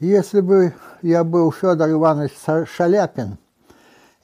[0.00, 2.32] Если бы я был Федор Иванович
[2.68, 3.38] Шаляпин,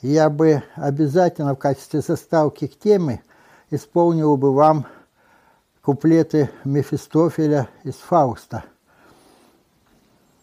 [0.02, 3.22] я бы обязательно в качестве заставки к теме
[3.70, 4.86] исполнил бы вам
[5.80, 8.64] куплеты Мефистофеля из Фауста.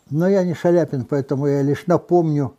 [0.09, 2.55] Но я не Шаляпин, поэтому я лишь напомню,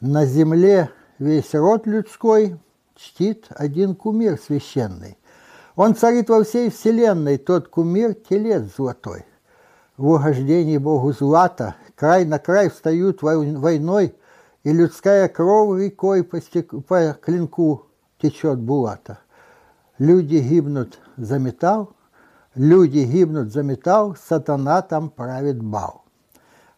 [0.00, 2.56] на земле весь род людской
[2.94, 5.18] чтит один кумир священный.
[5.74, 9.24] Он царит во всей вселенной, тот кумир– телец золотой.
[9.98, 14.14] В угождении Богу злата край на край встают войной,
[14.62, 16.70] и людская кровь рекой по, стек...
[16.86, 17.86] по клинку
[18.22, 19.18] течет булата.
[19.98, 21.96] Люди гибнут за металл,
[22.54, 26.04] люди гибнут за металл, сатана там правит бал.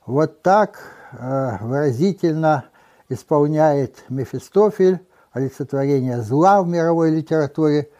[0.06, 0.80] Вот так
[1.12, 2.64] э, выразительно
[3.10, 7.90] исполняет Мефистофель олицетворение зла в мировой литературе,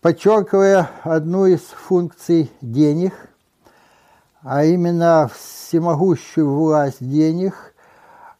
[0.00, 3.12] подчеркивая одну из функций денег,
[4.42, 7.54] а именно всемогущую власть денег,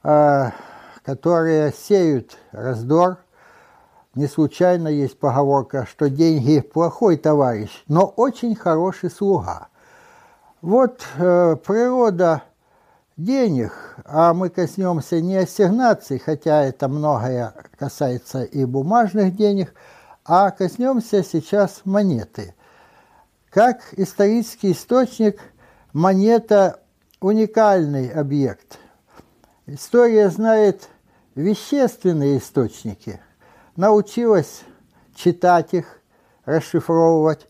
[0.03, 0.51] э,
[1.05, 3.19] которые сеют раздор–
[4.19, 9.69] не случайно есть поговорка, что деньги– плохой товарищ, но очень хороший слуга.
[10.61, 12.43] Вот э, природа
[13.17, 13.73] денег,
[14.05, 19.73] а мы коснемся не ассигнаций, хотя это многое касается и бумажных денег,
[20.25, 22.57] а коснемся сейчас монеты.
[23.51, 25.39] Как исторический источник,
[25.99, 26.79] монета–
[27.21, 28.79] уникальный объект.
[29.67, 30.89] История знает
[31.35, 33.21] вещественные источники–
[33.77, 34.63] научилась
[35.17, 36.01] читать их,
[36.45, 37.49] расшифровывать.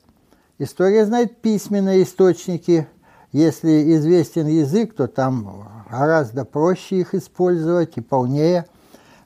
[0.58, 2.88] История знает письменные источники.
[3.32, 8.64] Если известен язык, то там гораздо проще их использовать и полнее.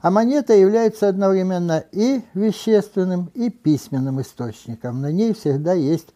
[0.01, 5.01] А монета является одновременно и вещественным, и письменным источником.
[5.01, 6.09] На ней всегда есть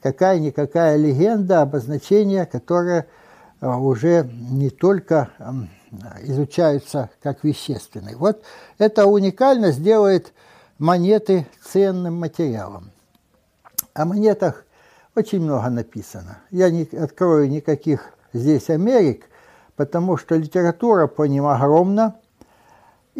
[0.00, 3.06] какая-никакая легенда, обозначение, которое
[3.60, 5.44] э, уже не только э,
[6.22, 8.16] изучаются как вещественные.
[8.16, 8.44] Вот
[8.78, 10.32] эта уникальность делает
[10.78, 12.92] монеты ценным материалом.
[13.92, 14.64] О монетах
[15.16, 16.38] очень много написано.
[16.50, 19.24] Я не открою никаких здесь Америк,
[19.74, 22.14] потому что литература по ним огромна.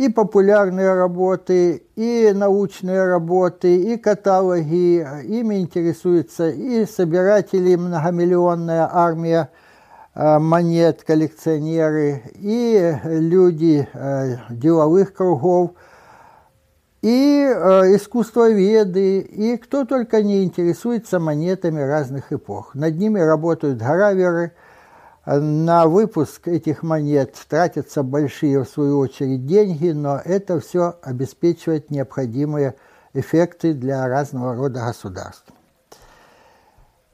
[0.00, 5.06] И популярные работы, и научные работы, и каталоги.
[5.24, 9.50] Ими интересуются и собиратели, многомиллионная армия
[10.12, 15.70] Э, монет, коллекционеры, и люди э, деловых кругов,
[17.00, 22.74] и э, искусствоведы, и кто только не интересуется монетами разных эпох.
[22.74, 24.52] Над ними работают граверы.
[25.26, 32.74] На выпуск этих монет тратятся большие, в свою очередь, деньги, но это все обеспечивает необходимые
[33.12, 35.44] эффекты для разного рода государств.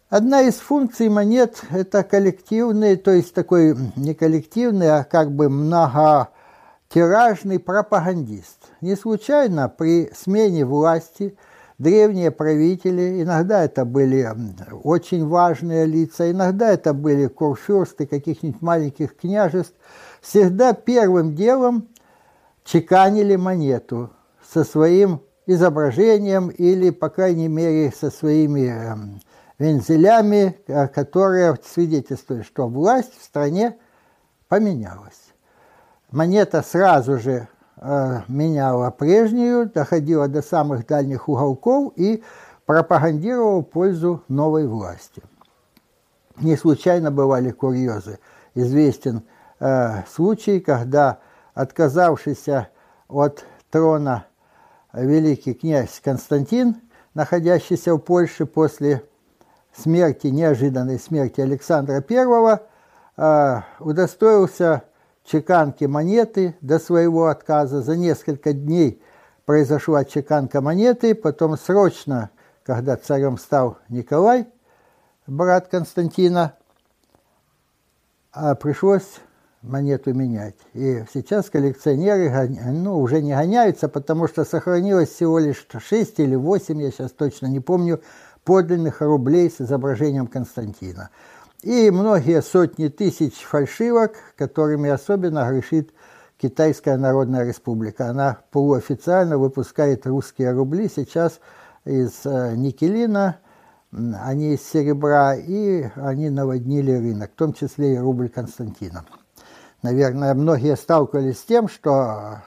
[0.09, 7.59] Одна из функций монет– это коллективный, то есть такой не коллективный, а как бы многотиражный
[7.59, 8.67] пропагандист.
[8.81, 11.37] Не случайно при смене власти
[11.79, 14.29] древние правители, иногда это были
[14.83, 19.75] очень важные лица, иногда это были курфюрсты каких-нибудь маленьких княжеств,
[20.21, 21.89] всегда первым делом
[22.65, 24.11] чеканили монету
[24.53, 29.21] со своим изображением или, по крайней мере, со своими эм,
[29.59, 33.77] вензелями, э, которые свидетельствуют, что власть в стране
[34.49, 35.33] поменялась.
[36.11, 37.49] Монета сразу же
[37.79, 42.23] меняла прежнюю, доходила до самых дальних уголков и
[42.65, 45.23] пропагандировала пользу новой власти.
[46.41, 48.19] Не случайно бывали курьезы.
[48.55, 49.23] Известен
[49.61, 51.19] э, случай, когда
[51.55, 52.69] отказавшийся
[53.09, 54.27] от трона
[54.93, 56.77] великий князь Константин,
[57.15, 59.03] находящийся в Польше после
[59.75, 62.61] смерти, неожиданной смерти Александра I,
[63.17, 64.83] э, удостоился
[65.27, 67.83] чеканки монеты до своего отказа.
[67.83, 69.03] За несколько дней
[69.45, 72.31] произошла чеканка монеты, потом срочно,
[72.65, 74.47] когда царем стал Николай,
[75.27, 76.55] брат Константина,
[78.33, 79.21] а пришлось
[79.63, 80.57] монету менять.
[80.75, 82.31] И сейчас коллекционеры
[82.71, 87.47] ну, уже не гоняются, потому что сохранилось всего лишь 6 или 8, я сейчас точно
[87.47, 88.01] не помню,
[88.45, 91.11] подлинных рублей с изображением Константина.
[91.67, 95.91] И многие сотни тысяч фальшивок, которыми особенно грешит
[96.39, 98.09] Китайская Народная Республика.
[98.09, 101.41] Она полуофициально выпускает русские рубли сейчас
[101.85, 103.39] из э, никелина,
[103.91, 109.05] они из серебра, и они наводнили рынок, в том числе и рубль Константина.
[109.83, 112.43] Наверное, многие сталкивались с тем, что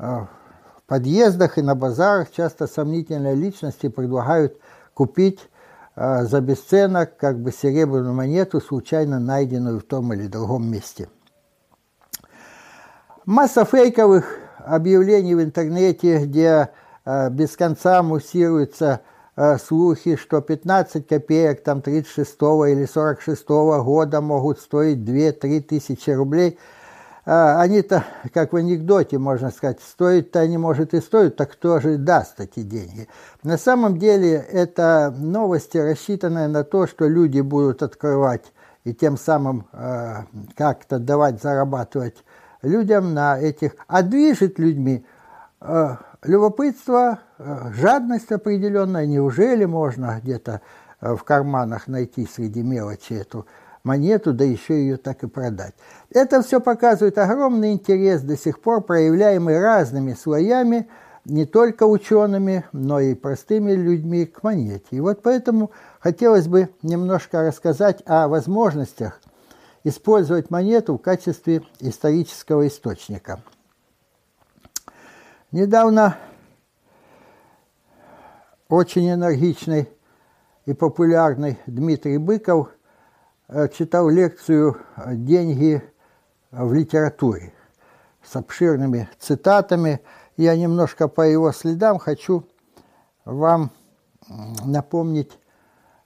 [0.00, 4.58] э, в подъездах и на базарах часто сомнительные личности предлагают
[4.94, 5.48] купить
[5.98, 11.08] за бесценок как бы серебряную монету, случайно найденную в том или другом месте.
[13.26, 16.68] Масса фейковых объявлений в интернете, где
[17.04, 19.00] э, без конца муссируются
[19.34, 26.58] э, слухи, что 15 копеек там 36 или 46 года могут стоить 2-3 тысячи рублей–
[26.68, 26.77] а,
[27.30, 32.40] они-то, как в анекдоте, можно сказать, стоит-то они, может, и стоят, так кто же даст
[32.40, 33.06] эти деньги?
[33.42, 38.52] На самом деле это новости, рассчитанные на то, что люди будут открывать
[38.84, 40.22] и тем самым э,
[40.56, 42.24] как-то давать зарабатывать
[42.62, 43.72] людям на этих...
[43.86, 45.04] А движет людьми
[45.60, 49.04] э, любопытство, э, жадность определенная.
[49.04, 50.62] Неужели можно где-то
[51.00, 53.46] в карманах найти среди мелочи эту
[53.88, 55.74] монету, да еще ее так и продать.
[56.10, 60.88] Это все показывает огромный интерес, до сих пор проявляемый разными слоями,
[61.24, 64.86] не только учеными, но и простыми людьми к монете.
[64.90, 65.70] И вот поэтому
[66.00, 69.20] хотелось бы немножко рассказать о возможностях
[69.84, 73.40] использовать монету в качестве исторического источника.
[75.50, 76.18] Недавно
[78.68, 79.88] очень энергичный
[80.66, 82.68] и популярный Дмитрий Быков
[83.50, 85.82] читал лекцию «Деньги
[86.50, 87.54] в литературе»
[88.22, 90.00] с обширными цитатами.
[90.36, 92.44] Я немножко по его следам хочу
[93.24, 93.70] вам
[94.64, 95.38] напомнить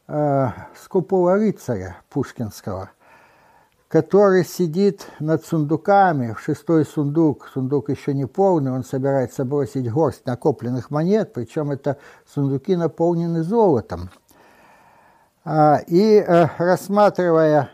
[0.06, 0.48] э,
[0.80, 2.90] скупого рыцаря пушкинского,
[3.88, 10.26] который сидит над сундуками, в шестой сундук, сундук еще не полный, он собирается бросить горсть
[10.26, 11.96] накопленных монет, причем это
[12.32, 14.10] сундуки наполнены золотом–
[15.44, 17.70] и э, рассматривая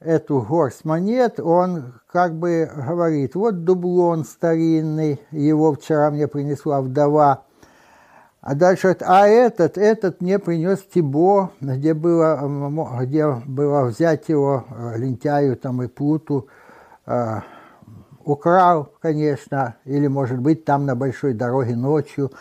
[0.00, 7.44] эту горсть монет, он как бы говорит, вот дублон старинный, его вчера мне принесла вдова.
[8.40, 14.64] А дальше говорит, а этот, этот мне принес Тибо, где было, где было взять его
[14.68, 16.48] э, лентяю там и плуту,
[17.06, 17.40] э,
[18.24, 22.32] украл, конечно, или, может быть, там на большой дороге ночью.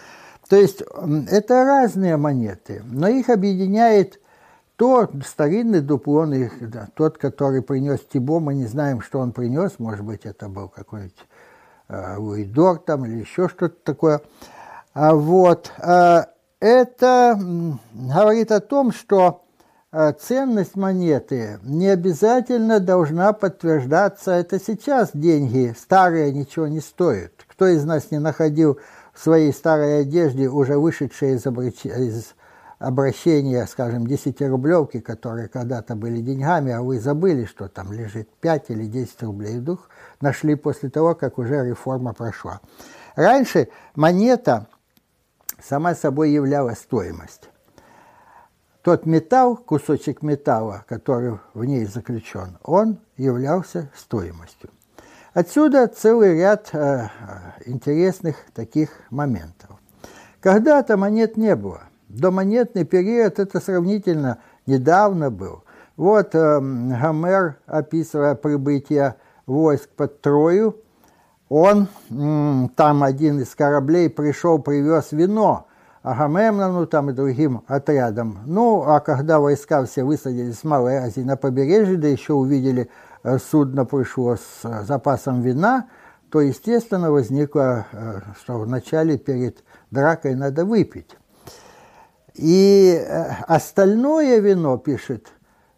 [0.50, 0.81] То есть
[1.29, 4.20] это разные монеты, но их объединяет
[4.81, 10.04] то старинный дуплон, да, тот, который принес Тибо, мы не знаем, что он принес, может
[10.04, 11.24] быть, это был какой-нибудь
[11.88, 14.22] э, Луидор там или еще что-то такое.
[14.95, 16.24] А вот, э,
[16.60, 17.39] это
[17.94, 19.44] говорит о том, что
[19.92, 24.31] э, ценность монеты не обязательно должна подтверждаться.
[24.31, 27.33] Это сейчас деньги старые ничего не стоят.
[27.45, 28.80] Кто из нас не находил
[29.13, 31.86] в своей старой одежде уже вышедшие из, обреч...
[31.86, 32.33] из
[32.81, 38.86] обращения, скажем, 10-рублевки, которые когда-то были деньгами, а вы забыли, что там лежит 5 или
[38.88, 39.60] 10 рублей.
[39.60, 39.88] Вдруг
[40.19, 42.60] нашли после того, как уже реформа прошла.
[43.16, 44.68] Раньше монета
[45.63, 47.50] сама собой являла стоимость.
[48.81, 54.72] Тот металл, кусочек металла, который в ней заключен, он являлся стоимостью.
[55.33, 57.10] Отсюда целый ряд э,
[57.66, 59.69] интересных таких моментов.
[60.39, 61.83] Когда-то монет не было.
[62.13, 65.63] Домонетный период это сравнительно недавно был.
[65.97, 69.15] Вот э, Гомер, описывая прибытие
[69.45, 70.77] войск под Трою,
[71.49, 71.89] он,
[72.75, 75.67] там один из кораблей пришел, привез вино,
[76.01, 78.39] Агамемнону там и другим отрядам.
[78.45, 82.89] Ну, а когда войска все высадились с Малой Азии на побережье, да еще увидели
[83.23, 85.87] э, судно пришло с э, запасом вина,
[86.31, 91.18] то, естественно, возникло, э, что вначале перед дракой надо выпить.
[92.35, 95.28] И э, остальное вино, пишет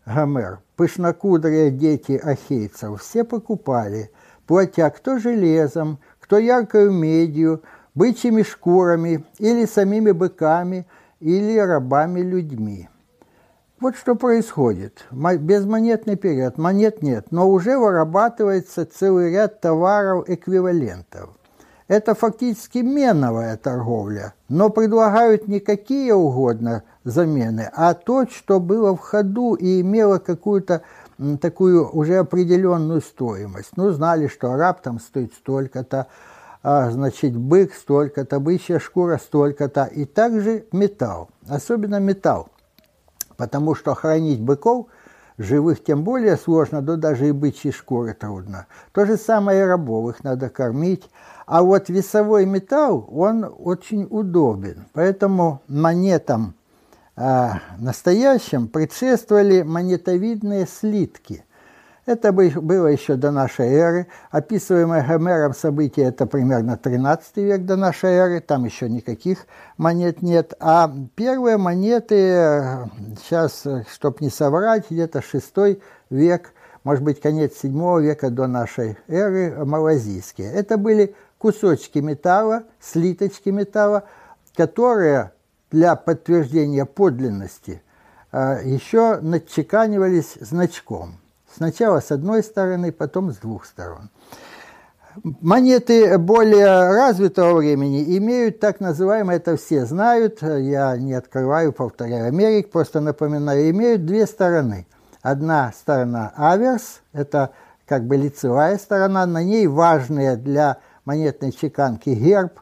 [0.06, 4.12] Гомер, пышнокудрые дети ахейцев, все покупали,
[4.46, 7.64] платя кто железом, кто яркою медью,
[7.96, 10.86] бычьими шкурами или самими быками,
[11.20, 12.90] или рабами-людьми.
[13.80, 15.06] Вот что происходит.
[15.12, 16.58] Безмонетный период.
[16.58, 21.30] Монет нет, но уже вырабатывается целый ряд товаров-эквивалентов–
[21.94, 29.00] это фактически меновая торговля, но предлагают не какие угодно замены, а то, что было в
[29.00, 30.82] ходу и имело какую-то
[31.40, 33.78] такую уже определенную стоимость.
[33.78, 36.08] Ну, знали, что раб там стоит столько-то,
[36.64, 42.50] а, значит, бык столько-то, бычья шкура столько-то, и также металл, особенно металл,
[43.38, 44.88] потому что хранить быков
[45.38, 48.66] живых тем более сложно, да даже и бычьи шкуры трудно.
[48.94, 51.10] То же самое и рабов, их надо кормить,
[51.46, 54.86] а вот весовой металл, он очень удобен.
[54.94, 56.56] Поэтому монетам
[57.16, 61.44] э, настоящим предшествовали монетовидные слитки.
[62.06, 64.08] Это было еще до нашей эры.
[64.30, 68.42] Описываемое Гомером событие– это примерно 13 век до нашей эры.
[68.42, 69.48] Там еще никаких
[69.78, 70.54] монет нет.
[70.60, 72.90] А первые монеты,
[73.24, 79.64] сейчас, чтобы не соврать, где-то 6 век, может быть, конец 7 века до нашей эры,
[79.64, 80.52] малазийские.
[80.52, 84.06] Это были кусочки металла, слиточки металла,
[84.56, 85.34] которые
[85.70, 87.84] для подтверждения подлинности
[88.32, 91.20] а, еще начеканивались значком–
[91.56, 94.10] Сначала с одной стороны, потом с двух сторон.
[95.24, 102.72] Монеты более развитого времени имеют так называемые, это все знают, я не открываю, повторяю, Америк,
[102.72, 104.88] просто напоминаю, имеют две стороны.
[105.22, 107.52] Одна сторона аверс, это
[107.86, 112.60] как бы лицевая сторона, на ней важные для монетной чеканки герб,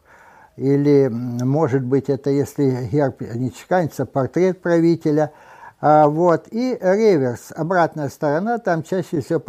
[0.57, 5.31] или, может быть, это если герб не чеканится, портрет правителя–
[5.81, 6.47] а, вот.
[6.51, 9.39] И реверс, обратная сторона, там чаще всего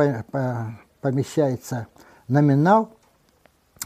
[1.00, 1.86] помещается
[2.26, 2.90] номинал.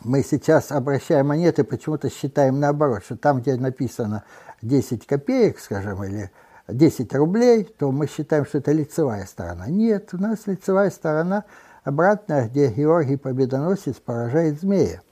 [0.05, 4.23] Мы сейчас, обращаем монеты, почему-то считаем наоборот, что там, где написано
[4.63, 6.31] 10 копеек, скажем, или
[6.69, 9.67] 10 рублей, то мы считаем, что это лицевая сторона.
[9.67, 11.45] Нет, у нас лицевая сторона
[11.87, 15.03] обратная, где Георгий Победоносец поражает змея.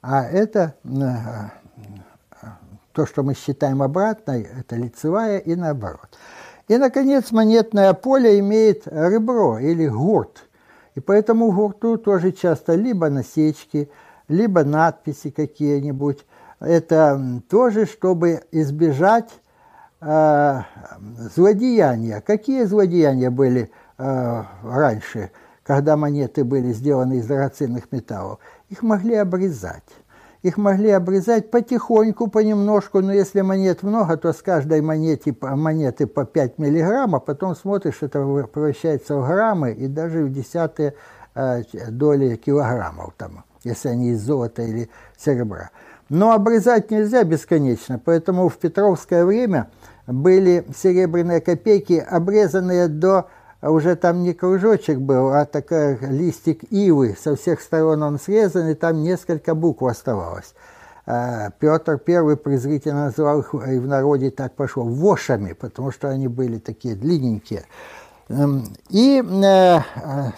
[0.00, 0.88] А это э,
[2.92, 6.18] то, что мы считаем обратной, это лицевая и наоборот.
[6.68, 10.44] И, наконец, монетное поле имеет ребро или гурт.
[10.94, 13.90] И поэтому гурту тоже часто либо насечки,
[14.28, 16.24] либо надписи какие-нибудь.
[16.60, 19.30] Это тоже, чтобы избежать
[20.00, 20.60] э,
[21.34, 22.22] злодеяния.
[22.22, 25.30] Какие злодеяния были э, раньше,
[25.64, 28.38] когда монеты были сделаны из драгоценных металлов?
[28.68, 29.82] Их могли обрезать.
[30.42, 36.24] Их могли обрезать потихоньку, понемножку, но если монет много, то с каждой монеты, монеты по
[36.24, 38.18] 5 миллиграмм, а потом смотришь, это
[38.52, 40.94] превращается в граммы и даже в десятые
[41.36, 45.70] э, доли килограммов, там, если они из золота или серебра.
[46.08, 49.70] Но обрезать нельзя бесконечно, поэтому в Петровское время
[50.08, 53.28] были серебряные копейки, обрезанные до
[53.62, 58.68] а уже там не кружочек был, а такой листик ивы, со всех сторон он срезан,
[58.68, 60.52] и там несколько букв оставалось.
[61.06, 66.26] А, Петр I презрительно называл их, и в народе так пошло, вошами, потому что они
[66.26, 67.64] были такие длинненькие.
[68.28, 69.80] Эм, и э,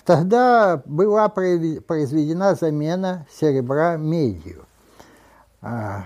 [0.04, 4.66] тогда была произведена замена серебра медью.
[5.62, 6.04] А,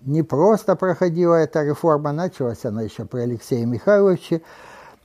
[0.00, 4.42] не просто проходила эта реформа, началась она еще при Алексее Михайловиче,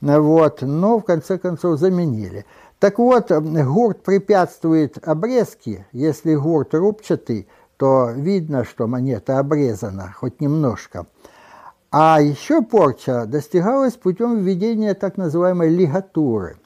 [0.02, 2.44] вот, но в конце концов заменили.
[2.80, 5.86] Так вот, гурт препятствует обрезке.
[5.92, 11.06] Если гурт рубчатый, то видно, что монета обрезана, хоть немножко.
[11.92, 16.56] А еще порча достигалась путем введения так называемой лигатуры.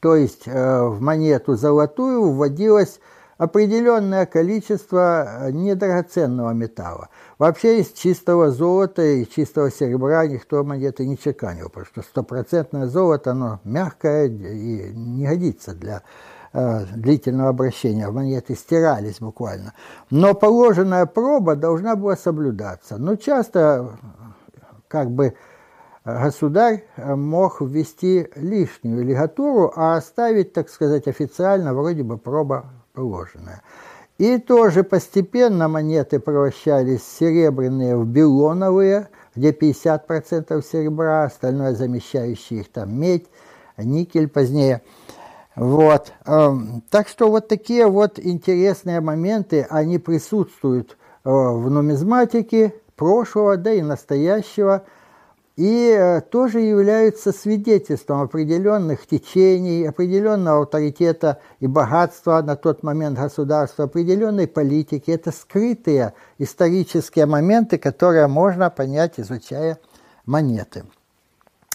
[0.00, 3.00] То есть э, в монету золотую вводилось
[3.38, 7.08] определенное количество недрагоценного металла.
[7.38, 13.32] Вообще из чистого золота и чистого серебра никто монеты не чеканил, потому что стопроцентное золото,
[13.32, 16.02] оно мягкое и не годится для
[16.52, 18.08] э, длительного обращения.
[18.08, 19.74] Монеты стирались буквально.
[20.10, 22.96] Но положенная проба должна была соблюдаться.
[22.98, 23.98] Но часто
[24.88, 25.34] как бы
[26.04, 33.62] государь мог ввести лишнюю лигатуру, а оставить, так сказать, официально вроде бы проба положенная.
[34.16, 42.98] И тоже постепенно монеты превращались серебряные в белоновые, где 50% серебра, остальное замещающие их там
[42.98, 43.26] медь,
[43.76, 44.82] никель позднее.
[45.56, 46.12] Вот.
[46.26, 53.72] Эм, так что вот такие вот интересные моменты, они присутствуют э, в нумизматике прошлого, да
[53.72, 54.84] и настоящего–
[55.56, 63.84] и э, тоже являются свидетельством определенных течений, определенного авторитета и богатства на тот момент государства,
[63.84, 65.12] определенной политики.
[65.12, 69.78] Это скрытые исторические моменты, которые можно понять, изучая
[70.26, 70.84] монеты.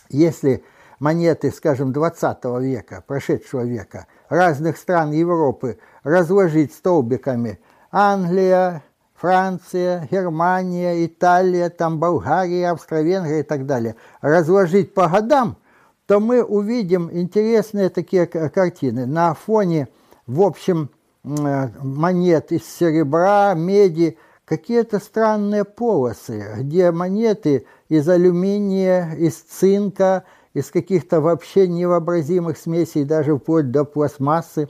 [0.09, 0.63] Если
[1.00, 7.59] монеты, скажем, 20 века, прошедшего века, разных стран Европы разложить столбиками
[7.91, 8.83] Англия,
[9.19, 15.57] Франция, Германия, Италия, там Болгария, Австро-Венгрия и так далее, разложить по годам,
[16.05, 19.05] то мы увидим интересные такие картины.
[19.05, 19.89] На фоне,
[20.25, 20.89] в общем,
[21.23, 30.23] монет из серебра, меди, какие-то странные полосы, где монеты из алюминия, из цинка,
[30.53, 34.69] из каких-то вообще невообразимых смесей, даже вплоть до пластмассы.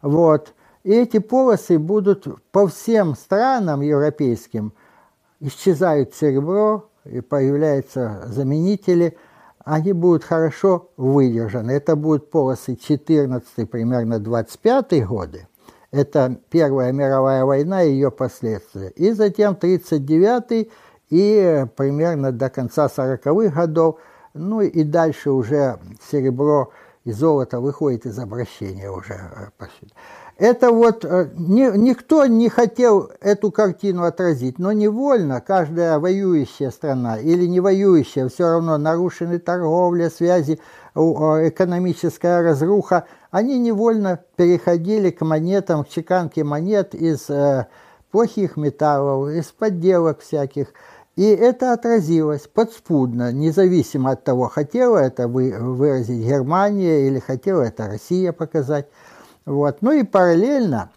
[0.00, 0.54] Вот.
[0.82, 4.72] И эти полосы будут по всем странам европейским.
[5.40, 9.16] Исчезают серебро, и появляются заменители.
[9.64, 11.72] они будут хорошо выдержаны.
[11.72, 15.46] Это будут полосы 14 примерно 25 годы.
[15.90, 18.90] Это Первая мировая война и ее последствия.
[18.90, 20.70] И затем 39
[21.10, 23.98] и примерно до конца 40-х годов,
[24.32, 25.78] ну и дальше уже
[26.10, 26.70] серебро
[27.04, 29.20] и золото выходит из обращения уже.
[30.40, 37.18] Это вот э, ни, никто не хотел эту картину отразить, но невольно каждая воюющая страна
[37.18, 40.58] или не воюющая, все равно нарушены торговля, связи,
[40.94, 47.66] экономическая разруха, они невольно переходили к монетам, к чеканке монет из э,
[48.10, 50.68] плохих металлов, из подделок всяких.
[51.16, 58.32] И это отразилось подспудно, независимо от того, хотела это выразить Германия или хотела это Россия
[58.32, 58.86] показать.
[59.46, 59.82] Вот.
[59.82, 60.90] Ну и параллельно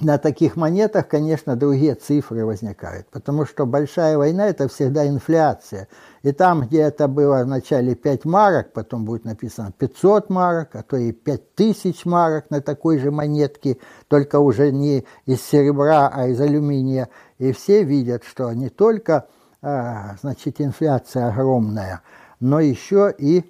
[0.00, 5.86] на таких монетах, конечно, другие цифры возникают, потому что большая война– это всегда инфляция.
[6.22, 10.96] И там, где это было вначале 5 марок, потом будет написано 500 марок, а то
[10.96, 17.08] и 5000 марок на такой же монетке, только уже не из серебра, а из алюминия.
[17.38, 19.26] И все видят, что не только
[19.60, 22.02] а, значит, инфляция огромная,
[22.40, 23.44] но еще и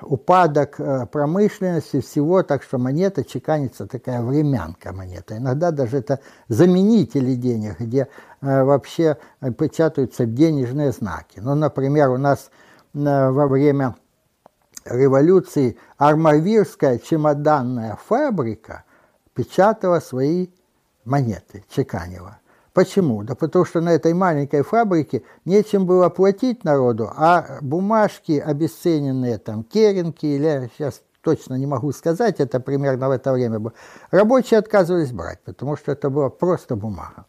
[0.00, 5.36] упадок э, промышленности, всего, так что монета чеканится такая времянка монета.
[5.36, 8.08] Иногда даже это заменители денег, где
[8.40, 9.18] э, вообще
[9.58, 11.38] печатаются денежные знаки.
[11.40, 12.50] Ну, например, у нас
[12.94, 13.96] во время
[14.84, 18.84] революции Армавирская чемоданная фабрика
[19.34, 20.48] печатала свои
[21.04, 22.38] монеты, чеканила.
[22.74, 23.22] Почему?
[23.22, 29.62] Да потому что на этой маленькой фабрике нечем было платить народу, а бумажки обесцененные, там,
[29.62, 33.72] керенки, или сейчас точно не могу сказать, это примерно в это время было,
[34.10, 37.26] рабочие отказывались брать, потому что это была просто бумага.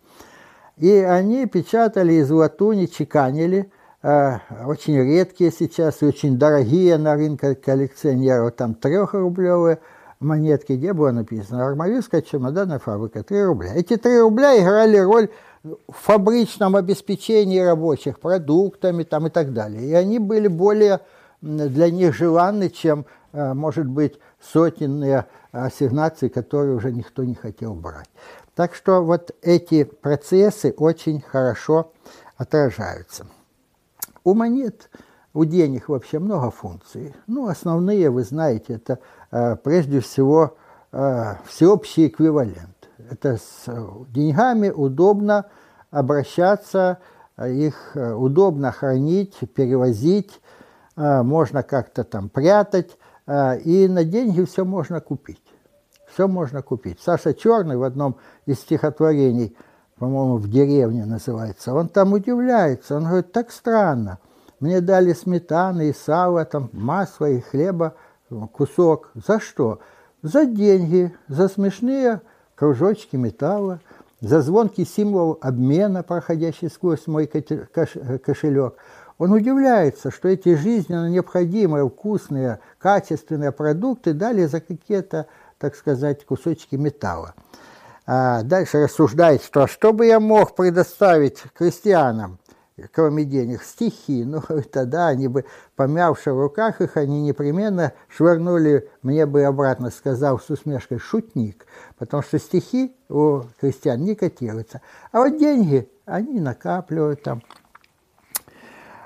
[0.77, 3.71] И они печатали из латуни, чеканили,
[4.01, 9.77] э, очень редкие сейчас и очень дорогие на рынке коллекционеров, там трехрублевые,
[10.19, 13.73] монетки, где было написано «Армавирская чемоданная фабрика, 3 рубля».
[13.75, 15.29] Эти 3 рубля играли роль
[15.63, 19.85] в фабричном обеспечении рабочих продуктами там, и так далее.
[19.87, 21.01] И они были более
[21.41, 28.09] для них желанны, чем, э, может быть, сотенные ассигнации, которые уже никто не хотел брать.
[28.55, 31.91] Так что вот эти процессы очень хорошо
[32.37, 33.27] отражаются.
[34.23, 34.89] У монет,
[35.35, 37.13] у денег вообще много функций.
[37.27, 38.99] Ну, основные, вы знаете, это
[39.35, 40.55] Э, прежде всего
[40.93, 42.89] э, всеобщий эквивалент.
[43.11, 43.65] Это с
[44.07, 45.47] деньгами удобно
[45.91, 46.99] обращаться,
[47.45, 50.41] их э, удобно хранить, перевозить,
[50.95, 55.43] можно как-то там прятать, и на деньги все можно купить.
[56.07, 57.01] Все можно купить.
[57.01, 59.57] Саша Черный в одном из стихотворений,
[59.99, 64.19] по-моему, в деревне называется, он там удивляется, он говорит, так странно,
[64.59, 67.95] мне дали сметаны и сало, там, масло и хлеба,
[68.51, 69.11] кусок.
[69.13, 69.79] За что?
[70.21, 72.21] За деньги, за смешные
[72.55, 73.79] кружочки металла,
[74.21, 78.75] за звонкий символ обмена, проходящий сквозь мой кошелек.
[79.17, 86.75] Он удивляется, что эти жизненно необходимые, вкусные, качественные продукты дали за какие-то, так сказать, кусочки
[86.75, 87.33] металла.
[88.07, 92.39] А дальше рассуждает, что «А что бы я мог предоставить крестьянам?
[92.91, 94.23] Кроме денег, стихи.
[94.35, 100.43] Ну, тогда они бы, помявши в руках их, они непременно швырнули мне бы обратно, сказав
[100.43, 101.65] с усмешкой «шутник»,
[101.97, 104.81] потому что стихи у крестьян не котируются.
[105.11, 107.41] А вот деньги они накапливают там.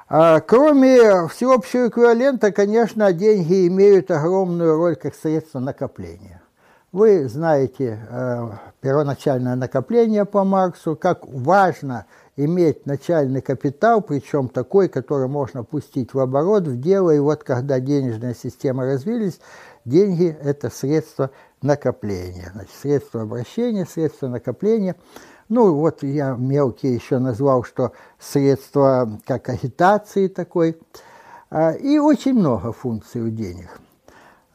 [0.07, 6.41] А, кроме всеобщего эквивалента, конечно, деньги имеют огромную роль как средство накопления.
[6.91, 8.49] Вы знаете э,
[8.81, 12.07] первоначальное накопление по Марксу, как важно–
[12.45, 17.11] иметь начальный капитал, причем такой, который можно пустить в оборот, в дело.
[17.11, 19.41] И вот когда денежная система развились,
[19.83, 22.51] деньги– это средство накопления.
[22.53, 24.95] Значит, средство обращения, средство накопления.
[25.49, 30.79] Ну, вот я мелкие еще назвал, что средство как агитации такой.
[31.49, 33.67] А, и очень много функций у денег–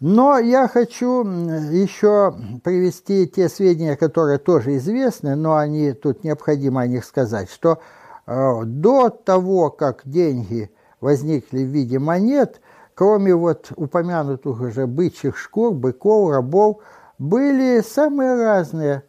[0.06, 6.86] но я хочу еще привести те сведения, которые тоже известны, но они тут необходимо о
[6.86, 7.78] них сказать, что
[8.26, 12.60] э, до того, как деньги возникли в виде монет,
[12.94, 16.82] кроме вот упомянутых уже бычьих шкур, быков, рабов,
[17.18, 19.04] были самые разные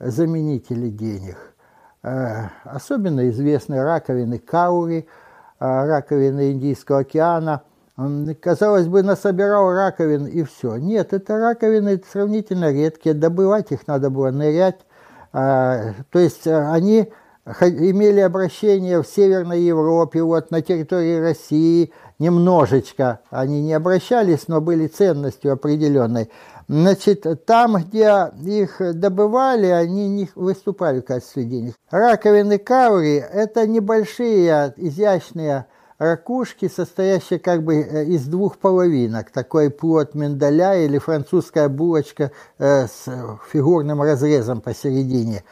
[0.00, 1.36] заменители денег.
[2.02, 5.06] Э, особенно известны раковины каури,
[5.60, 7.62] э, раковины Индийского океана–
[8.40, 10.76] казалось бы, насобирал раковин и все.
[10.76, 14.80] Нет, это раковины сравнительно редкие, добывать их надо было нырять.
[15.32, 17.10] А, то есть а, они
[17.44, 23.20] имели обращение в Северной Европе, вот на территории России немножечко.
[23.30, 26.30] Они не обращались, но были ценностью определенной.
[26.68, 31.74] Значит, там, где их добывали, они не выступали в качестве денег.
[31.90, 35.66] Раковины каури– это небольшие, изящные
[36.00, 39.30] ракушки, состоящие как бы э, из двух половинок.
[39.30, 43.06] Такой плод миндаля или французская булочка э, с
[43.52, 45.44] фигурным разрезом посередине.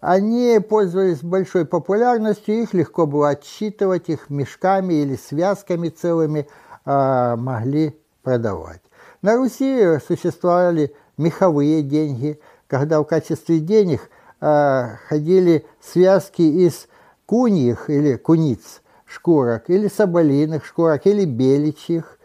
[0.00, 6.46] Они пользовались большой популярностью, их легко было отсчитывать, их мешками или связками целыми
[6.84, 8.82] а, могли продавать.
[9.22, 14.10] На Руси существовали меховые деньги, когда в качестве денег
[14.42, 16.86] а, ходили связки из
[17.24, 18.82] куньих или куниц,
[19.14, 22.18] шкурок, или соболиных шкурок, или беличьих.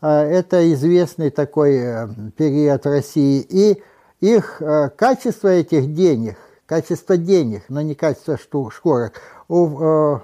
[0.00, 3.40] А, это известный такой э, период России.
[3.48, 3.82] И
[4.20, 9.14] их, э, качество этих денег, качество денег, но не качество шкурок,
[9.48, 10.18] э,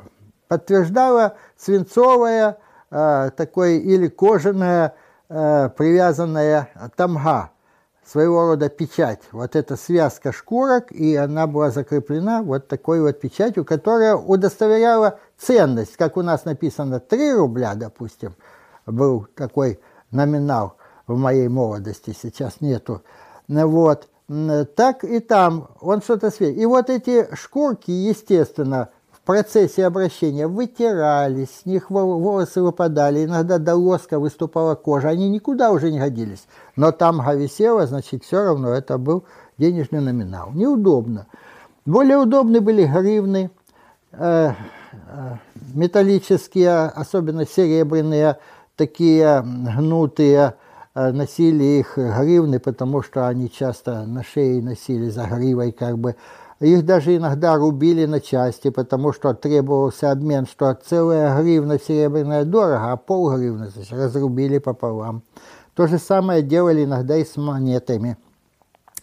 [0.49, 2.59] подтверждало свинцовая
[2.91, 4.95] такой или кожаная
[5.29, 7.51] привязанная тамга,
[8.11, 9.21] своего рода печать.
[9.31, 15.97] Вот эта связка шкурок, и она была закреплена вот такой вот печатью, которая удостоверяла ценность,
[15.97, 18.35] как у нас написано 3 рубля, допустим,
[18.87, 19.79] был такой
[20.11, 23.03] номинал в моей молодости, сейчас нету.
[23.47, 24.09] Вот.
[24.77, 26.59] Так и там он что-то светит.
[26.59, 28.91] И вот эти шкурки, естественно,
[29.33, 35.91] процессе обращения вытирались, с них волосы выпадали, иногда до лоска выступала кожа, они никуда уже
[35.91, 36.47] не годились.
[36.77, 39.25] Но там висело, значит, все равно это был
[39.59, 40.51] денежный номинал.
[40.53, 41.27] Неудобно.
[41.87, 43.51] Более удобны были гривны,
[44.13, 44.53] э,
[44.93, 45.37] Э,
[45.75, 48.39] металлические, особенно серебряные,
[48.77, 50.55] такие гнутые,
[50.95, 56.17] э, носили их гривны, потому что они часто на шее носили за гривой как бы.
[56.61, 62.93] Их даже иногда рубили на части, потому что требовался обмен, что целая гривна серебряная дорого,
[62.93, 65.23] а пол гривны значит, разрубили пополам.
[65.75, 68.17] То же самое делали иногда и с монетами,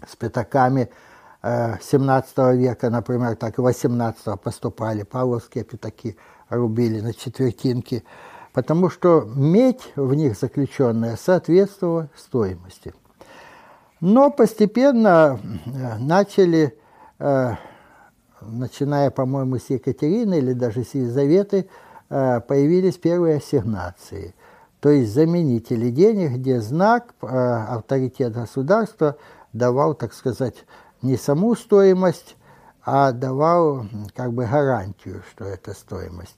[0.08, 0.90] с пятаками–
[1.44, 6.18] 17 века, например, так и 18 поступали, павловские пятаки
[6.50, 8.04] рубили на четвертинки,
[8.54, 12.94] потому что медь в них заключенная соответствовала стоимости.
[14.00, 16.72] Но постепенно э, начали, э,
[17.20, 21.68] начиная, по-моему, с Екатерины или даже с Елизаветы,
[22.10, 24.36] э, появились первые ассигнации,
[24.80, 29.18] то есть заменители денег, где знак, авторитет государства
[29.54, 30.66] давал, так сказать,
[31.02, 32.38] не саму стоимость,
[32.86, 36.38] а давал как бы гарантию, что это стоимость.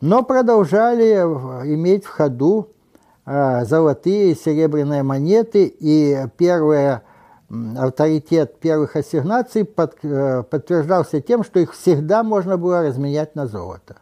[0.00, 1.14] Но продолжали
[1.74, 2.68] иметь в ходу
[3.24, 7.00] золотые и серебряные монеты, и первый
[7.50, 13.96] авторитет первых ассигнаций под, э, подтверждался тем, что их всегда можно было разменять на золото.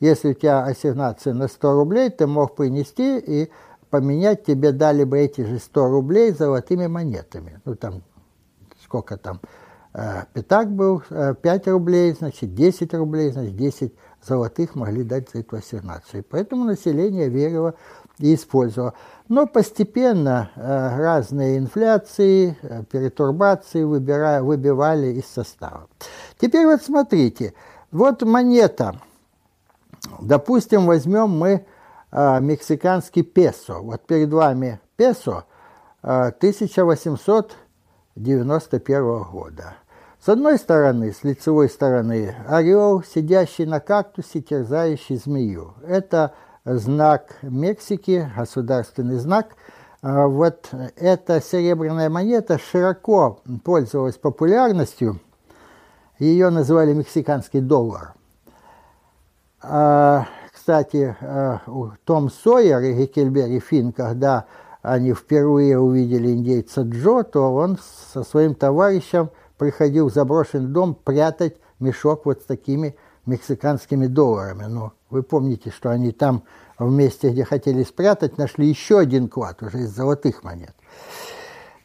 [0.00, 3.50] Если у тебя ассигнация на 100 рублей, ты мог принести и
[3.90, 7.60] поменять, тебе дали бы эти же 100 рублей золотыми монетами.
[7.64, 8.02] Ну, там
[8.82, 9.40] сколько там,
[9.94, 15.40] э, пятак был, 5 э, рублей, значит, 10 рублей, значит, 10 золотых могли дать за
[15.40, 16.24] эту ассигнацию.
[16.28, 17.74] Поэтому население верило
[18.18, 18.94] и использовало.
[19.30, 22.58] Но постепенно э, разные инфляции,
[22.90, 25.88] перетурбации выбирая, выбивали из состава.
[26.38, 27.54] Теперь вот смотрите,
[27.90, 28.96] вот монета,
[30.20, 31.64] допустим, возьмем мы
[32.12, 33.78] мексиканский песо.
[33.78, 35.44] Вот перед вами песо
[36.02, 37.56] 1800
[38.16, 39.74] 91 года.
[40.20, 45.74] С одной стороны, с лицевой стороны, орел, сидящий на кактусе, терзающий змею.
[45.86, 46.34] Это
[46.78, 49.56] знак Мексики, государственный знак.
[50.02, 55.20] А вот эта серебряная монета широко пользовалась популярностью.
[56.18, 58.14] Ее называли мексиканский доллар.
[59.62, 61.60] А, кстати, а,
[62.04, 64.46] Том Сойер и Геккельбери Финн, когда
[64.82, 67.78] они впервые увидели индейца Джо, то он
[68.12, 74.64] со своим товарищем приходил в заброшенный дом прятать мешок вот с такими мексиканскими долларами.
[74.64, 76.42] Но вы помните, что они там
[76.78, 80.74] в месте, где хотели спрятать, нашли еще один клад уже из золотых монет.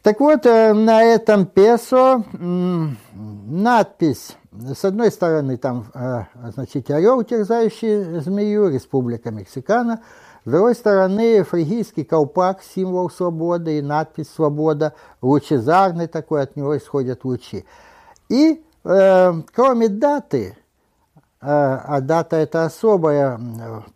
[0.02, 8.20] Так вот, э, на этом песо надпись, с одной стороны, там, э, значит, орел, терзающий
[8.20, 10.02] змею, Республика Мексикана–
[10.46, 17.26] с другой стороны, фригийский колпак, символ свободы и надпись «Свобода», лучезарный такой, от него исходят
[17.26, 17.66] лучи.
[18.30, 20.56] И э, кроме даты,
[21.48, 23.40] а дата это особая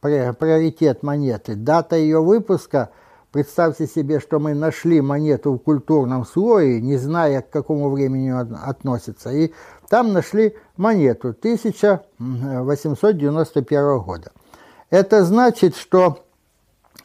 [0.02, 2.92] приоритет монеты, дата ее выпуска
[3.32, 8.58] Представьте себе, что мы нашли монету в культурном слое, не зная, к какому времени он
[8.60, 9.54] относится, и
[9.88, 14.32] там нашли монету 1891 года.
[14.90, 16.26] Это значит, что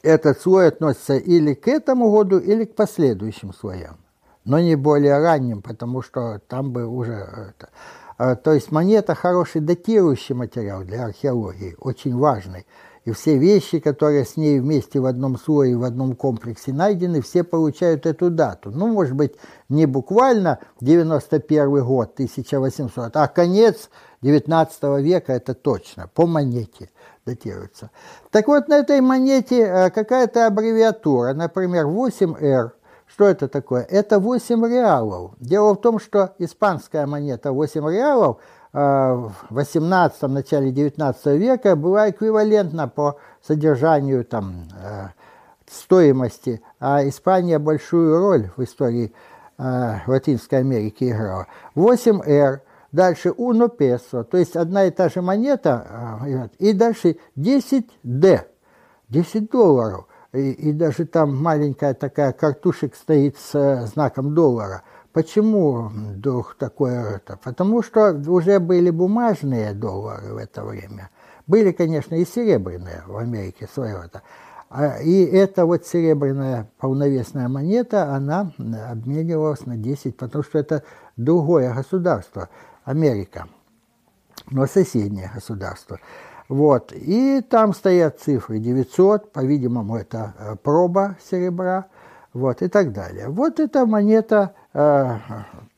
[0.02, 3.98] этот слой относится или к этому году, или к последующим слоям,
[4.46, 7.12] но не более ранним, потому что там бы уже...
[7.12, 7.70] Это, а,
[8.16, 12.66] то есть монета хороший датирующий материал для археологии, очень важный.
[13.04, 17.44] И все вещи, которые с ней вместе в одном слое, в одном комплексе найдены, все
[17.44, 18.70] получают эту дату.
[18.70, 19.34] Ну, может быть,
[19.68, 23.90] не буквально 91 год, 1800, а конец
[24.22, 26.88] 19 века, это точно, по монете
[27.26, 27.90] датируется.
[28.30, 32.70] Так вот, на этой монете э, какая-то аббревиатура, например, 8R.
[33.14, 33.82] Что это такое?
[33.82, 35.32] Это 8 реалов.
[35.38, 38.38] Дело в том, что испанская монета 8 реалов–
[38.74, 45.10] в 18 начале 19 века была эквивалентна по содержанию там, э,
[45.70, 49.12] стоимости, а Испания большую роль в истории
[49.58, 51.46] э, Латинской Америки играла.
[51.76, 58.40] 8R, дальше Uno Peso, то есть одна и та же монета, э, и дальше 10D,
[59.08, 60.08] 10 долларов.
[60.34, 64.82] И, даже там маленькая такая картушек стоит с знаком доллара–
[65.14, 67.36] Почему вдруг такое это?
[67.36, 71.08] Потому что уже были бумажные доллары в это время.
[71.46, 74.22] Были, конечно, и серебряные в Америке своего-то.
[74.70, 78.50] А, и эта вот серебряная полновесная монета, она
[78.90, 80.82] обменивалась на 10, потому что это
[81.16, 82.48] другое государство,
[82.82, 83.46] Америка,
[84.50, 86.00] но соседнее государство.
[86.48, 86.92] Вот.
[86.92, 91.86] И там стоят цифры 900, по-видимому, это э, проба серебра,
[92.32, 93.28] вот, и так далее.
[93.28, 95.18] Вот эта монета Э,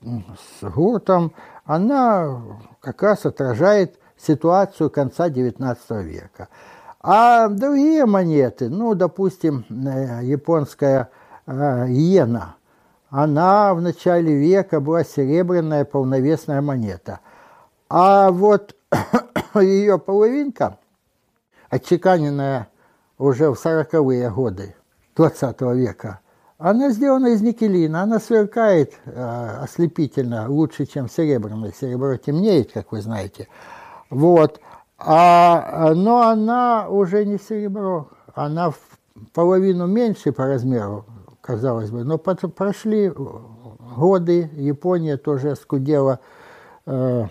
[0.00, 1.32] с гуртом,
[1.66, 2.40] она
[2.80, 6.48] как раз отражает ситуацию конца XIX века.
[7.00, 11.10] А другие монеты, ну, допустим, э, японская
[11.46, 11.52] э,
[11.88, 12.56] иена,
[13.10, 17.20] она в начале века была серебряная полновесная монета.
[17.90, 18.76] А вот
[19.60, 20.78] ее половинка,
[21.68, 22.68] отчеканенная
[23.18, 24.74] уже в 40-е годы
[25.16, 26.20] 20 века,
[26.58, 31.72] она сделана из никелина, она сверкает э, ослепительно, лучше, чем серебряная.
[31.78, 33.48] Серебро темнеет, как вы знаете.
[34.08, 34.60] Вот.
[34.98, 38.78] А, но она уже не серебро, она в
[39.34, 41.04] половину меньше по размеру,
[41.42, 42.04] казалось бы.
[42.04, 43.12] Но прошли
[43.96, 46.20] годы, Япония тоже скудела
[46.86, 47.26] э,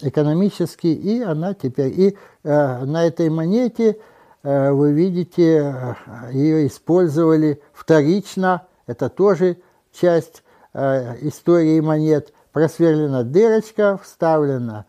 [0.00, 1.92] экономически, и она теперь...
[1.96, 3.98] И э, на этой монете
[4.46, 5.94] Э, вы видите, э,
[6.32, 9.56] ее использовали вторично, это тоже
[9.92, 12.32] часть э, истории монет.
[12.52, 14.86] Просверлена дырочка, вставлена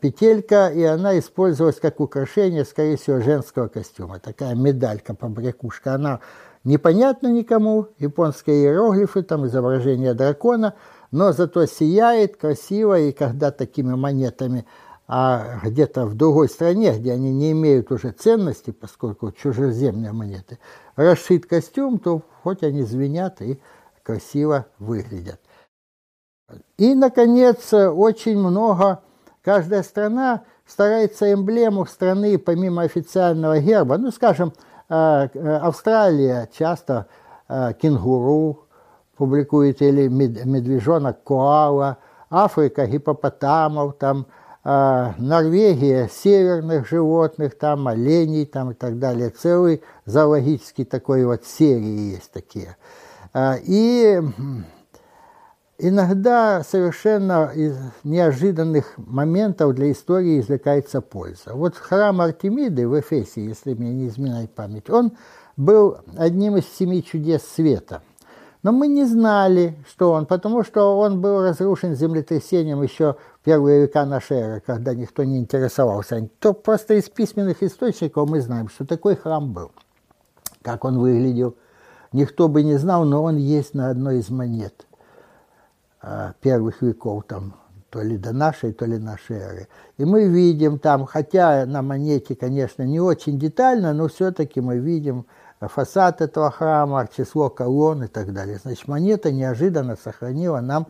[0.00, 4.20] петелька, и она использовалась как украшение, скорее всего, женского костюма.
[4.20, 5.94] Такая медалька, побрякушка.
[5.94, 6.20] Она
[6.62, 10.74] непонятна никому, японские иероглифы, там изображение дракона,
[11.16, 14.66] но зато сияет красиво, и когда такими монетами
[15.08, 20.58] а где-то в другой стране, где они не имеют уже ценности, поскольку чужеземные монеты,
[20.96, 23.60] расшит костюм, то хоть они звенят и
[24.02, 25.40] красиво выглядят.
[26.76, 29.00] И, наконец, очень много,
[29.42, 34.52] каждая страна старается эмблему страны, помимо официального герба, ну, скажем,
[34.88, 34.92] э,
[35.62, 37.06] Австралия часто
[37.48, 38.65] э, кенгуру
[39.16, 41.98] публикует или медвежонок коала,
[42.30, 44.26] Африка гипопотамов, там,
[44.64, 49.30] а, Норвегия северных животных, там оленей там, и так далее.
[49.30, 52.76] Целый зоологический такой вот серии есть такие.
[53.32, 54.20] А, и
[55.78, 61.54] иногда совершенно из неожиданных моментов для истории извлекается польза.
[61.54, 65.12] Вот храм Артемиды в Эфесе, если мне не изменяет память, он
[65.56, 68.02] был одним из семи чудес света–
[68.66, 73.82] но мы не знали, что он, потому что он был разрушен землетрясением еще в первые
[73.82, 76.28] века нашей эры, когда никто не интересовался.
[76.40, 79.70] То просто из письменных источников мы знаем, что такой храм был.
[80.62, 81.54] Как он выглядел,
[82.10, 84.84] никто бы не знал, но он есть на одной из монет
[86.02, 87.54] а, первых веков, там,
[87.90, 89.68] то ли до нашей, то ли нашей эры.
[89.96, 95.26] И мы видим там, хотя на монете, конечно, не очень детально, но все-таки мы видим
[95.60, 98.58] фасад этого храма, число колонн и так далее.
[98.62, 100.86] Значит, монета неожиданно сохранила нам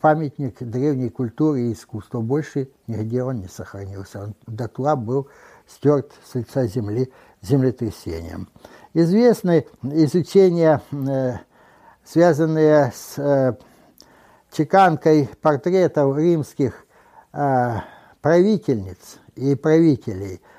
[0.00, 2.20] памятник древней культуры и искусства.
[2.20, 4.22] Больше нигде он не сохранился.
[4.22, 5.28] Он дотла был
[5.66, 8.48] стерт с лица земли землетрясением.
[8.94, 11.34] Известны изучения, э,
[12.04, 13.56] связанные с э,
[14.52, 16.86] чеканкой портретов римских
[17.32, 17.74] э,
[18.22, 20.40] правительниц и правителей–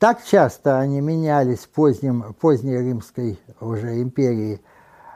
[0.00, 4.62] Так часто они менялись в позднем, поздней Римской уже империи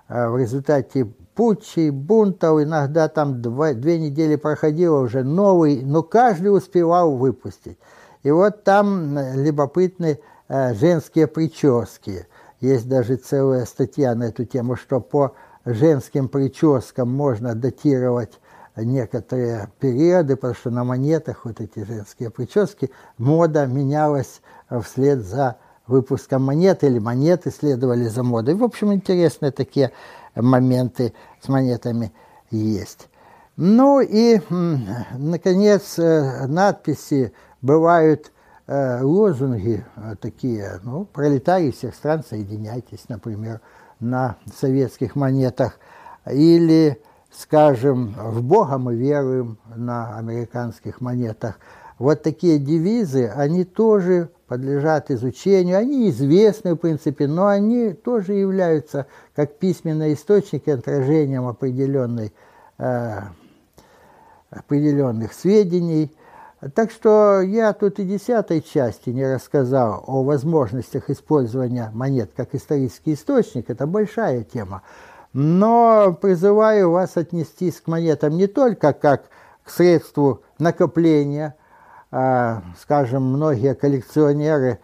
[0.09, 6.49] э, в результате путчей, бунтов, иногда там два, две недели проходило уже новый, но каждый
[6.49, 7.79] успевал выпустить.
[8.25, 12.27] И вот там любопытны э, женские прически.
[12.61, 18.39] Есть даже целая статья на эту тему, что по женским прическам можно датировать
[18.77, 24.41] некоторые периоды, потому что на монетах вот эти женские прически мода менялась
[24.83, 25.57] вслед за
[25.87, 28.55] выпуском монет, или монеты следовали за модой.
[28.55, 29.93] В общем, интересные такие
[30.35, 32.13] моменты с монетами
[32.51, 33.09] есть.
[33.57, 37.33] Ну и, наконец, э, надписи
[37.63, 38.33] бывают
[38.67, 43.61] э, лозунги э, такие, ну, пролетарии всех стран, соединяйтесь, например,
[44.01, 45.79] на советских монетах,
[46.29, 47.01] или
[47.37, 51.59] скажем, в Бога мы веруем на американских монетах.
[51.99, 59.07] Вот такие девизы, они тоже подлежат изучению, они известны в принципе, но они тоже являются
[59.35, 62.33] как письменные источники отражением определенной,
[62.79, 63.21] э,
[64.51, 66.15] определенных сведений.
[66.75, 73.15] Так что я тут и десятой части не рассказал о возможностях использования монет как исторический
[73.15, 74.83] источник, это большая тема.
[75.35, 79.25] Но призываю вас отнестись к монетам не только как
[79.65, 81.57] к средству накопления.
[82.13, 84.79] А, скажем, многие коллекционеры,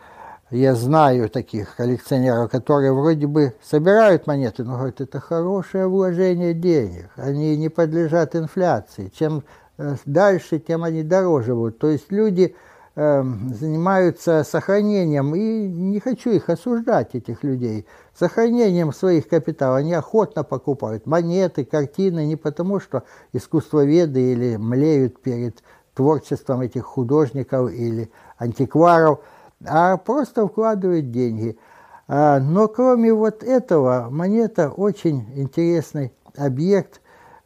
[0.51, 7.11] я знаю таких коллекционеров, которые вроде бы собирают монеты, но говорят, это хорошее вложение денег,
[7.15, 9.13] они не подлежат инфляции.
[9.17, 9.45] Чем
[9.79, 11.79] э, дальше, тем они дороже будут.
[11.79, 12.57] То есть люди
[13.03, 19.79] занимаются сохранением, и не хочу их осуждать, этих людей, сохранением своих капиталов.
[19.79, 25.63] Они охотно покупают монеты, картины, не потому что искусствоведы или млеют перед
[25.95, 29.21] творчеством этих художников или антикваров,
[29.67, 31.59] а просто вкладывают деньги.
[32.07, 37.01] А, но кроме вот этого, монета очень интересный объект.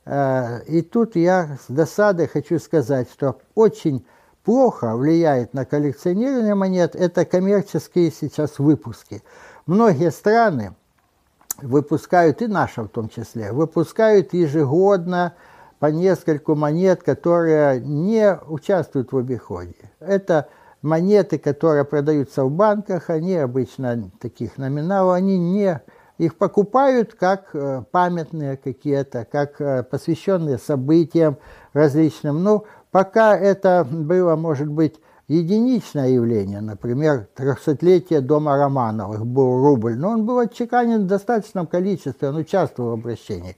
[0.04, 4.04] А, и тут я с досадой хочу сказать, что очень
[4.44, 9.22] плохо влияет на коллекционирование монет, это коммерческие сейчас выпуски.
[9.66, 10.74] Многие страны
[11.62, 15.34] выпускают, и наша в том числе, выпускают ежегодно
[15.78, 19.90] по нескольку монет, которые не участвуют в обиходе.
[20.00, 20.48] Это
[20.82, 25.80] монеты, которые продаются в банках, они обычно таких номиналов, они не
[26.18, 31.38] их покупают как э, памятные какие-то, как э, посвященные событиям
[31.72, 32.44] различным.
[32.44, 40.10] Ну, пока это было, может быть, единичное явление, например, трехсотлетие дома Романовых был рубль, но
[40.10, 43.56] он был отчеканен в достаточном количестве, он участвовал в обращении.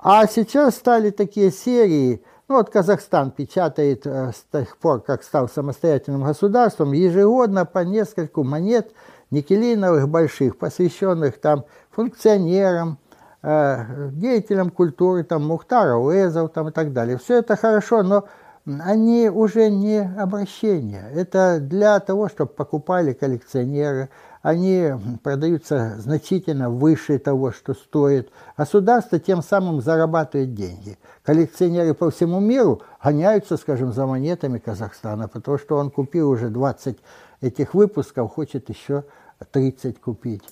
[0.00, 5.48] А сейчас стали такие серии, ну вот Казахстан печатает э, с тех пор, как стал
[5.48, 8.90] самостоятельным государством, ежегодно по нескольку монет
[9.30, 12.98] никелиновых больших, посвященных там функционерам,
[13.44, 17.16] э, деятелям культуры, там Мухтара Уэзов там, и так далее.
[17.16, 18.24] Все это хорошо, но
[18.66, 21.08] они уже не обращения.
[21.14, 24.08] Это для того, чтобы покупали коллекционеры.
[24.42, 28.30] Они продаются значительно выше того, что стоит.
[28.56, 30.98] Государство тем самым зарабатывает деньги.
[31.24, 36.98] Коллекционеры по всему миру гоняются, скажем, за монетами Казахстана, потому что он купил уже 20
[37.40, 39.04] этих выпусков, хочет еще
[39.52, 40.42] 30 купить.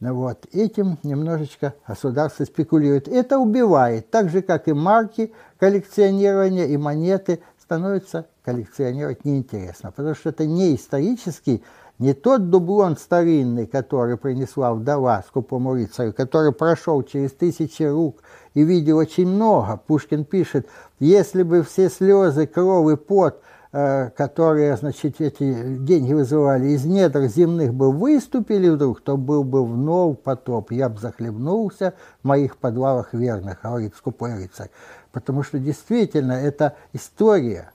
[0.00, 0.46] Вот.
[0.52, 3.06] Этим немножечко государство спекулирует.
[3.06, 7.40] Это убивает, так же, как и марки коллекционирования и монеты–
[7.72, 11.64] становится коллекционировать неинтересно, потому что это не исторический,
[11.98, 18.62] не тот дублон старинный, который принесла вдова скупому рыцарю, который прошел через тысячи рук и
[18.62, 19.80] видел очень много.
[19.86, 20.68] Пушкин пишет,
[21.00, 23.40] если бы все слезы, кровь и пот,
[23.72, 30.18] которые, значит, эти деньги вызывали из недр земных бы выступили вдруг, то был бы вновь
[30.18, 30.72] потоп.
[30.72, 34.68] Я бы захлебнулся в моих подвалах верных, говорит скупой рыцарь
[35.12, 37.70] потому что действительно это история.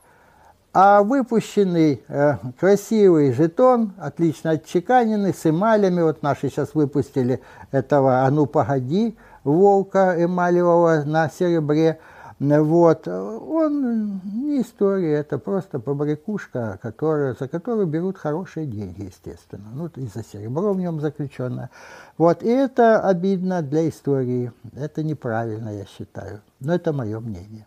[0.73, 8.29] А выпущенный э, красивый жетон, отлично отчеканенный, с эмалями, вот наши сейчас выпустили этого «А
[8.29, 11.99] ну погоди», волка эмалевого на серебре,
[12.39, 19.65] вот, он не история, это просто побрякушка, которая, за которую берут хорошие деньги, естественно.
[19.73, 21.71] Ну, из-за серебро в нем заключенное.
[22.17, 24.51] Вот, и это обидно для истории.
[24.75, 26.41] Это неправильно, я считаю.
[26.59, 27.65] Но это мое мнение.